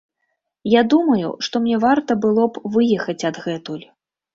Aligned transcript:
Я 0.79 0.83
думаю, 0.93 1.29
што 1.49 1.55
мне 1.67 1.77
варта 1.85 2.19
было 2.27 2.51
б 2.51 2.67
выехаць 2.79 3.21
адгэтуль. 3.35 3.91